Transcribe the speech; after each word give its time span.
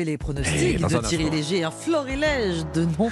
les 0.00 0.18
pronostics 0.18 0.80
dans 0.80 0.88
de 0.88 1.06
Thierry. 1.06 1.30
Léger, 1.30 1.64
un 1.64 1.70
florilège 1.70 2.64
de 2.74 2.84
noms 2.84 3.10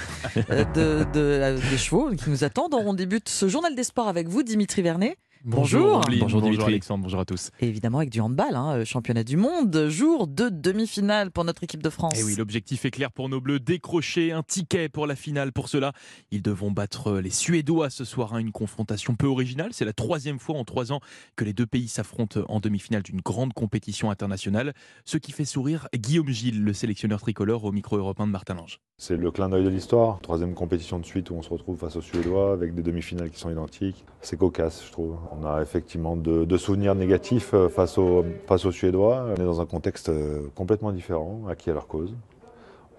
euh, 0.49 0.63
de, 0.73 1.05
de, 1.13 1.19
euh, 1.19 1.59
des 1.69 1.77
chevaux 1.77 2.09
qui 2.11 2.29
nous 2.29 2.43
attendent. 2.43 2.73
On 2.73 2.93
débute 2.93 3.29
ce 3.29 3.47
journal 3.47 3.75
des 3.75 3.83
sports 3.83 4.07
avec 4.07 4.27
vous, 4.27 4.43
Dimitri 4.43 4.81
Vernet. 4.81 5.17
Bonjour. 5.43 6.01
Bonjour, 6.01 6.19
bonjour, 6.21 6.41
Dimitri. 6.43 6.65
Alexandre, 6.67 7.03
bonjour 7.03 7.19
à 7.19 7.25
tous. 7.25 7.49
Et 7.59 7.67
évidemment 7.67 7.97
avec 7.97 8.11
du 8.11 8.21
handball, 8.21 8.55
hein, 8.55 8.75
euh, 8.77 8.85
championnat 8.85 9.23
du 9.23 9.37
monde, 9.37 9.87
jour 9.89 10.27
de 10.27 10.49
demi-finale 10.49 11.31
pour 11.31 11.43
notre 11.45 11.63
équipe 11.63 11.81
de 11.81 11.89
France. 11.89 12.13
Et 12.15 12.19
Eh 12.21 12.23
oui, 12.23 12.35
l'objectif 12.35 12.85
est 12.85 12.91
clair 12.91 13.11
pour 13.11 13.27
nos 13.27 13.41
Bleus, 13.41 13.59
décrocher 13.59 14.31
un 14.33 14.43
ticket 14.43 14.87
pour 14.87 15.07
la 15.07 15.15
finale. 15.15 15.51
Pour 15.51 15.67
cela, 15.67 15.93
ils 16.29 16.43
devront 16.43 16.69
battre 16.69 17.13
les 17.17 17.31
Suédois 17.31 17.89
ce 17.89 18.05
soir. 18.05 18.35
hein, 18.35 18.37
une 18.37 18.51
confrontation 18.51 19.15
peu 19.15 19.25
originale. 19.25 19.69
C'est 19.73 19.83
la 19.85 19.93
troisième 19.93 20.37
fois 20.37 20.57
en 20.57 20.63
trois 20.63 20.91
ans 20.91 20.99
que 21.35 21.43
les 21.43 21.53
deux 21.53 21.65
pays 21.65 21.87
s'affrontent 21.87 22.41
en 22.47 22.59
demi-finale 22.59 23.01
d'une 23.01 23.21
grande 23.21 23.53
compétition 23.53 24.11
internationale. 24.11 24.73
Ce 25.05 25.17
qui 25.17 25.31
fait 25.31 25.45
sourire 25.45 25.87
Guillaume 25.95 26.29
Gilles, 26.29 26.63
le 26.63 26.73
sélectionneur 26.73 27.19
tricolore 27.19 27.63
au 27.63 27.71
micro 27.71 27.97
européen 27.97 28.27
de 28.27 28.31
Martin 28.31 28.53
Lange. 28.53 28.79
C'est 28.99 29.17
le 29.17 29.31
clin 29.31 29.49
d'œil 29.49 29.63
de 29.63 29.69
l'histoire. 29.69 30.19
Troisième 30.21 30.53
compétition 30.53 30.99
de 30.99 31.05
suite 31.05 31.31
où 31.31 31.33
on 31.33 31.41
se 31.41 31.49
retrouve 31.49 31.79
face 31.79 31.95
aux 31.95 32.01
Suédois 32.01 32.53
avec 32.53 32.75
des 32.75 32.83
demi-finales 32.83 33.31
qui 33.31 33.39
sont 33.39 33.49
identiques. 33.49 34.05
C'est 34.21 34.37
cocasse, 34.37 34.83
je 34.85 34.91
trouve. 34.91 35.17
On 35.31 35.45
a 35.45 35.61
effectivement 35.61 36.17
de, 36.17 36.57
souvenirs 36.57 36.93
négatifs 36.93 37.53
euh, 37.53 37.69
face 37.69 37.97
aux, 37.97 38.25
Suédois. 38.71 39.27
On 39.29 39.41
est 39.41 39.45
dans 39.45 39.61
un 39.61 39.65
contexte 39.65 40.09
euh, 40.09 40.41
complètement 40.55 40.91
différent, 40.91 41.43
acquis 41.49 41.69
à 41.69 41.73
leur 41.73 41.87
cause. 41.87 42.13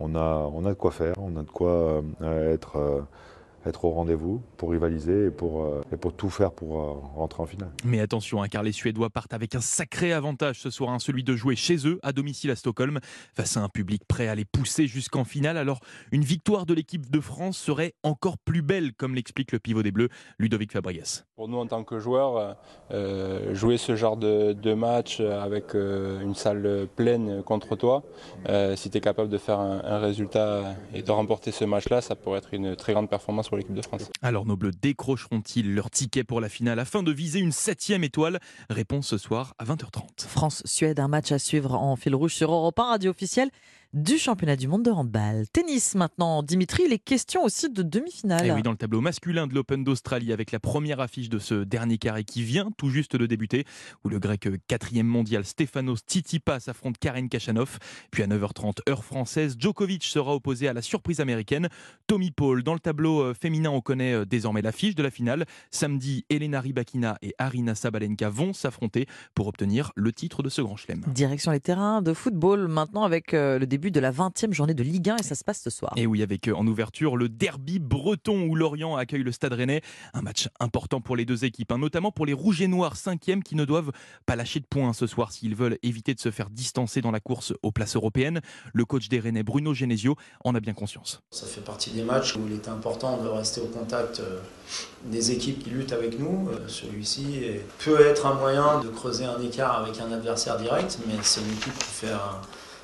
On 0.00 0.14
a, 0.16 0.50
on 0.52 0.64
a 0.64 0.70
de 0.70 0.74
quoi 0.74 0.91
faire, 0.91 1.14
on 1.18 1.36
a 1.36 1.42
de 1.42 1.50
quoi 1.50 2.02
euh, 2.22 2.52
être, 2.55 3.05
être 3.66 3.84
au 3.84 3.90
rendez-vous 3.90 4.42
pour 4.56 4.70
rivaliser 4.70 5.26
et 5.26 5.30
pour, 5.30 5.64
euh, 5.64 5.82
et 5.92 5.96
pour 5.96 6.12
tout 6.12 6.30
faire 6.30 6.52
pour 6.52 6.80
euh, 6.80 6.92
rentrer 7.14 7.42
en 7.42 7.46
finale. 7.46 7.70
Mais 7.84 8.00
attention, 8.00 8.42
hein, 8.42 8.48
car 8.48 8.62
les 8.62 8.72
Suédois 8.72 9.10
partent 9.10 9.34
avec 9.34 9.54
un 9.54 9.60
sacré 9.60 10.12
avantage 10.12 10.60
ce 10.60 10.70
soir, 10.70 10.90
hein, 10.90 10.98
celui 10.98 11.24
de 11.24 11.36
jouer 11.36 11.56
chez 11.56 11.86
eux, 11.86 11.98
à 12.02 12.12
domicile 12.12 12.50
à 12.50 12.56
Stockholm, 12.56 12.98
face 13.34 13.56
à 13.56 13.60
un 13.60 13.68
public 13.68 14.02
prêt 14.06 14.28
à 14.28 14.34
les 14.34 14.44
pousser 14.44 14.86
jusqu'en 14.86 15.24
finale. 15.24 15.56
Alors, 15.56 15.80
une 16.10 16.24
victoire 16.24 16.66
de 16.66 16.74
l'équipe 16.74 17.10
de 17.10 17.20
France 17.20 17.58
serait 17.58 17.94
encore 18.02 18.38
plus 18.38 18.62
belle, 18.62 18.92
comme 18.94 19.14
l'explique 19.14 19.52
le 19.52 19.58
pivot 19.58 19.82
des 19.82 19.92
Bleus, 19.92 20.08
Ludovic 20.38 20.72
Fabregas. 20.72 21.24
Pour 21.36 21.48
nous, 21.48 21.58
en 21.58 21.66
tant 21.66 21.84
que 21.84 21.98
joueurs, 21.98 22.56
euh, 22.91 23.54
jouer 23.54 23.76
ce 23.76 23.97
genre 23.97 24.16
de, 24.16 24.52
de 24.52 24.74
match 24.74 25.20
avec 25.20 25.74
euh, 25.74 26.20
une 26.20 26.34
salle 26.34 26.86
pleine 26.97 27.42
contre 27.42 27.76
toi, 27.76 28.02
euh, 28.48 28.76
si 28.76 28.91
tu 28.91 28.98
es 28.98 29.00
capable 29.00 29.28
de 29.28 29.38
faire 29.38 29.58
un, 29.60 29.82
un 29.84 29.98
résultat 29.98 30.74
et 30.94 31.02
de 31.02 31.10
remporter 31.10 31.52
ce 31.52 31.64
match-là, 31.64 32.00
ça 32.00 32.14
pourrait 32.14 32.38
être 32.38 32.54
une 32.54 32.76
très 32.76 32.92
grande 32.92 33.08
performance 33.08 33.52
pour 33.53 33.58
l'équipe 33.58 33.75
de 33.75 33.83
France. 33.83 34.11
Alors, 34.22 34.47
nos 34.47 34.56
Bleus 34.56 34.70
décrocheront-ils 34.81 35.75
leur 35.75 35.91
ticket 35.91 36.25
pour 36.25 36.41
la 36.41 36.48
finale 36.48 36.78
afin 36.78 37.03
de 37.03 37.12
viser 37.12 37.39
une 37.39 37.53
septième 37.53 38.03
étoile? 38.03 38.41
Réponse 38.70 39.09
ce 39.09 39.19
soir 39.19 39.55
à 39.59 39.67
20h30. 39.67 40.27
France-Suède, 40.27 40.98
un 40.98 41.09
match 41.09 41.33
à 41.33 41.39
suivre 41.39 41.75
en 41.75 41.94
fil 41.97 42.14
rouge 42.14 42.33
sur 42.34 42.50
Europe 42.50 42.78
1, 42.78 42.84
radio 42.84 43.11
officielle 43.11 43.50
du 43.92 44.16
championnat 44.16 44.56
du 44.56 44.68
monde 44.68 44.84
de 44.84 44.90
handball. 44.90 45.44
Tennis 45.52 45.94
maintenant, 45.94 46.42
Dimitri, 46.42 46.88
les 46.88 46.98
questions 46.98 47.44
aussi 47.44 47.68
de 47.68 47.82
demi-finale. 47.82 48.46
Et 48.46 48.48
Eh 48.48 48.52
oui, 48.52 48.62
dans 48.62 48.70
le 48.70 48.76
tableau 48.78 49.02
masculin 49.02 49.46
de 49.46 49.54
l'Open 49.54 49.84
d'Australie, 49.84 50.32
avec 50.32 50.50
la 50.50 50.60
première 50.60 51.00
affiche 51.00 51.28
de 51.28 51.38
ce 51.38 51.62
dernier 51.62 51.98
carré 51.98 52.24
qui 52.24 52.42
vient 52.42 52.70
tout 52.78 52.88
juste 52.88 53.16
de 53.16 53.26
débuter, 53.26 53.64
où 54.04 54.08
le 54.08 54.18
grec 54.18 54.48
quatrième 54.66 55.06
mondial 55.06 55.44
Stefanos 55.44 56.00
Tsitsipas 56.08 56.68
affronte 56.68 56.96
Karen 56.98 57.28
Kachanov. 57.28 57.78
Puis 58.10 58.22
à 58.22 58.26
9h30, 58.26 58.78
heure 58.88 59.04
française, 59.04 59.56
Djokovic 59.58 60.04
sera 60.04 60.34
opposé 60.34 60.68
à 60.68 60.72
la 60.72 60.80
surprise 60.80 61.20
américaine, 61.20 61.68
Tommy 62.06 62.30
Paul. 62.30 62.62
Dans 62.62 62.74
le 62.74 62.80
tableau 62.80 63.20
euh, 63.20 63.34
féminin, 63.34 63.70
on 63.70 63.82
connaît 63.82 64.14
euh, 64.14 64.24
désormais 64.24 64.62
l'affiche 64.62 64.94
de 64.94 65.02
la 65.02 65.10
finale. 65.10 65.44
Samedi, 65.70 66.24
Elena 66.30 66.60
Rybakina 66.62 67.18
et 67.20 67.34
Arina 67.36 67.74
Sabalenka 67.74 68.30
vont 68.30 68.54
s'affronter 68.54 69.06
pour 69.34 69.48
obtenir 69.48 69.92
le 69.96 70.12
titre 70.12 70.42
de 70.42 70.48
ce 70.48 70.62
grand 70.62 70.76
chelem. 70.76 71.04
Direction 71.08 71.52
les 71.52 71.60
terrains 71.60 72.00
de 72.00 72.14
football 72.14 72.68
maintenant 72.68 73.04
avec 73.04 73.34
euh, 73.34 73.58
le 73.58 73.66
début 73.66 73.81
de 73.91 74.00
la 74.00 74.12
20e 74.12 74.52
journée 74.52 74.75
de 74.75 74.83
Ligue 74.83 75.11
1 75.11 75.16
et 75.16 75.22
ça 75.22 75.34
se 75.34 75.42
passe 75.44 75.61
ce 75.62 75.70
soir. 75.70 75.92
Et 75.97 76.06
oui, 76.06 76.22
avec 76.22 76.48
euh, 76.48 76.55
en 76.55 76.66
ouverture 76.66 77.16
le 77.16 77.28
derby 77.28 77.78
breton 77.78 78.47
où 78.48 78.55
Lorient 78.55 78.97
accueille 78.97 79.22
le 79.22 79.33
Stade 79.33 79.52
Rennais. 79.55 79.83
Un 80.14 80.22
match 80.22 80.48
important 80.61 81.00
pour 81.00 81.16
les 81.16 81.25
deux 81.25 81.44
équipes, 81.44 81.72
hein, 81.72 81.78
notamment 81.78 82.12
pour 82.12 82.26
les 82.26 82.32
Rouges 82.32 82.62
et 82.62 82.69
Noirs, 82.69 82.97
cinquièmes, 82.97 83.43
qui 83.43 83.54
ne 83.56 83.65
doivent 83.65 83.93
pas 84.26 84.37
lâcher 84.37 84.60
de 84.60 84.66
points 84.66 84.93
ce 84.93 85.06
soir 85.06 85.32
s'ils 85.32 85.54
veulent 85.54 85.78
éviter 85.82 86.15
de 86.15 86.20
se 86.20 86.31
faire 86.31 86.50
distancer 86.50 87.00
dans 87.00 87.10
la 87.10 87.20
course 87.20 87.53
aux 87.62 87.72
places 87.72 87.97
européennes. 87.97 88.41
Le 88.72 88.84
coach 88.84 89.09
des 89.09 89.20
Rennais, 89.20 89.43
Bruno 89.43 89.75
Genesio, 89.75 90.16
en 90.44 90.54
a 90.54 90.60
bien 90.60 90.75
conscience. 90.75 91.20
Ça 91.31 91.47
fait 91.47 91.60
partie 91.62 91.91
des 91.91 92.03
matchs 92.03 92.37
où 92.37 92.41
il 92.47 92.53
est 92.54 92.69
important 92.69 93.22
de 93.22 93.28
rester 93.28 93.60
au 93.60 93.66
contact 93.66 94.20
euh, 94.20 94.41
des 95.06 95.31
équipes 95.32 95.62
qui 95.64 95.70
luttent 95.70 95.93
avec 95.93 96.19
nous. 96.19 96.49
Euh, 96.50 96.69
Celui-ci 96.69 97.41
peut 97.84 98.00
être 98.00 98.26
un 98.26 98.34
moyen 98.34 98.81
de 98.81 98.88
creuser 98.88 99.25
un 99.25 99.41
écart 99.41 99.82
avec 99.84 99.99
un 100.00 100.10
adversaire 100.12 100.56
direct, 100.59 100.99
mais 101.06 101.14
c'est 101.22 101.41
une 101.41 101.53
équipe 101.53 101.76
qui, 101.78 101.84
fait 101.91 102.10
un- 102.12 102.41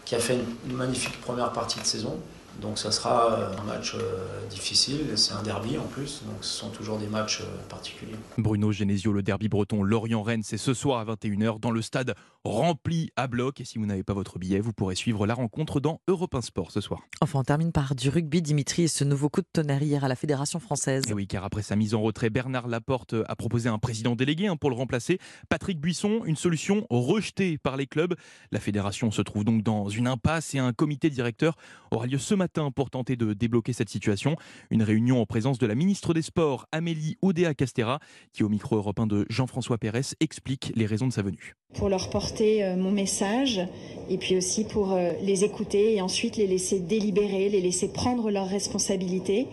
qui 0.09 0.15
a 0.15 0.19
fait 0.21 0.39
une 0.67 0.75
magnifique 0.75 1.21
première 1.21 1.53
partie 1.53 1.79
de 1.79 1.85
saison. 1.85 2.19
Donc 2.61 2.77
ça 2.79 2.91
sera 2.91 3.33
euh, 3.33 3.57
un 3.57 3.63
match 3.63 3.95
euh, 3.95 4.47
difficile, 4.51 5.17
c'est 5.17 5.33
un 5.33 5.43
derby 5.43 5.79
en 5.79 5.85
plus, 5.85 6.23
donc 6.27 6.39
ce 6.41 6.59
sont 6.59 6.71
toujours 6.71 6.99
des 6.99 7.07
matchs 7.07 7.41
euh, 7.41 7.69
particuliers. 7.69 8.17
Bruno 8.37 8.73
Genesio, 8.73 9.13
le 9.13 9.23
derby 9.23 9.49
breton 9.49 9.85
Lorient-Rennes, 9.85 10.43
c'est 10.43 10.59
ce 10.59 10.75
soir 10.75 10.99
à 10.99 11.15
21h 11.15 11.61
dans 11.61 11.71
le 11.71 11.83
stade 11.83 12.15
rempli 12.45 13.11
à 13.15 13.29
bloc. 13.29 13.61
Et 13.61 13.65
si 13.65 13.79
vous 13.79 13.87
n'avez 13.87 14.03
pas 14.03 14.13
votre 14.15 14.41
billet, 14.41 14.59
vous 14.59 14.73
pourrez 14.73 14.97
suivre 14.97 15.25
la 15.27 15.35
rencontre 15.35 15.79
dans 15.79 16.01
Europe 16.09 16.35
1 16.35 16.41
Sport 16.41 16.73
ce 16.73 16.81
soir. 16.81 17.03
Enfin, 17.21 17.41
on 17.41 17.45
termine 17.45 17.71
par 17.71 17.95
du 17.95 18.09
rugby, 18.09 18.43
Dimitri, 18.43 18.85
et 18.85 18.89
ce 18.89 19.05
nouveau 19.05 19.29
coup 19.29 19.41
de 19.41 19.49
tonnerre 19.53 19.83
hier 19.83 20.03
à 20.03 20.09
la 20.09 20.17
Fédération 20.17 20.59
française. 20.59 21.05
Et 21.09 21.13
oui, 21.13 21.29
car 21.29 21.45
après 21.45 21.63
sa 21.63 21.77
mise 21.77 21.95
en 21.95 22.01
retrait, 22.01 22.31
Bernard 22.31 22.67
Laporte 22.67 23.15
a 23.29 23.37
proposé 23.37 23.69
un 23.69 23.79
président 23.79 24.17
délégué 24.17 24.49
hein, 24.49 24.57
pour 24.57 24.71
le 24.71 24.77
remplacer. 24.77 25.19
Patrick 25.49 25.81
Buisson, 25.81 26.23
une 26.25 26.37
solution 26.37 26.87
rejetée 26.91 27.57
par 27.59 27.77
les 27.77 27.87
clubs. 27.87 28.15
La 28.51 28.59
fédération 28.59 29.13
se 29.13 29.23
trouve 29.23 29.45
donc 29.45 29.63
dans 29.63 29.89
une 29.89 30.09
impasse 30.09 30.55
et 30.55 30.59
un 30.59 30.73
comité 30.73 31.09
directeur 31.09 31.57
aura 31.91 32.07
lieu 32.07 32.19
ce 32.19 32.35
matin 32.35 32.48
pour 32.75 32.91
tenter 32.91 33.17
de 33.17 33.33
débloquer 33.33 33.73
cette 33.73 33.89
situation. 33.89 34.37
Une 34.71 34.83
réunion 34.83 35.21
en 35.21 35.27
présence 35.27 35.59
de 35.59 35.67
la 35.67 35.75
ministre 35.75 36.15
des 36.15 36.23
Sports, 36.23 36.67
Amélie 36.73 37.17
Oudéa-Castera, 37.23 38.01
qui 38.33 38.43
au 38.43 38.49
micro 38.49 38.77
européen 38.77 39.07
de 39.07 39.27
Jean-François 39.29 39.79
Pérez 39.79 40.15
explique 40.21 40.73
les 40.75 40.87
raisons 40.87 41.07
de 41.07 41.13
sa 41.13 41.23
venue. 41.23 41.55
pour 41.75 41.89
leur 41.89 42.11
porter 42.11 42.65
euh, 42.65 42.77
mon 42.77 42.91
message 42.91 43.61
et 44.09 44.17
puis 44.17 44.37
aussi 44.37 44.65
pour 44.65 44.93
euh, 44.93 45.13
les 45.23 45.45
écouter 45.45 45.97
et 45.97 46.01
ensuite 46.01 46.37
les 46.37 46.47
laisser 46.47 46.81
délibérer, 46.81 47.49
les 47.49 47.61
laisser 47.61 47.93
prendre 47.93 48.31
leurs 48.31 48.49
responsabilités 48.49 49.47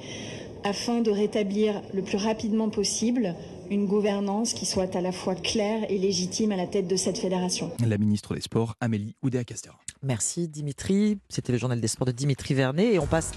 afin 0.63 1.01
de 1.01 1.11
rétablir 1.11 1.81
le 1.93 2.01
plus 2.01 2.17
rapidement 2.17 2.69
possible 2.69 3.35
une 3.69 3.87
gouvernance 3.87 4.53
qui 4.53 4.65
soit 4.65 4.95
à 4.95 5.01
la 5.01 5.11
fois 5.11 5.35
claire 5.35 5.89
et 5.89 5.97
légitime 5.97 6.51
à 6.51 6.55
la 6.55 6.67
tête 6.67 6.87
de 6.87 6.95
cette 6.95 7.17
fédération. 7.17 7.71
La 7.85 7.97
ministre 7.97 8.35
des 8.35 8.41
Sports, 8.41 8.75
Amélie 8.79 9.15
Oudéa-Castera. 9.23 9.77
Merci 10.03 10.47
Dimitri. 10.47 11.17
C'était 11.29 11.51
le 11.51 11.57
journal 11.57 11.81
des 11.81 11.87
sports 11.87 12.05
de 12.05 12.11
Dimitri 12.11 12.53
Vernet 12.53 12.93
et 12.93 12.99
on 12.99 13.07
passe 13.07 13.31